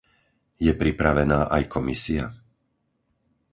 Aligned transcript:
Je 0.65 0.73
pripravená 0.81 1.39
aj 1.55 1.63
Komisia? 1.75 2.25